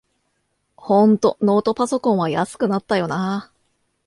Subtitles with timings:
[0.77, 3.51] ほんとノートパソコンは安くなったよなあ